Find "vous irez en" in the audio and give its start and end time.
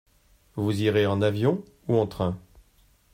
0.55-1.21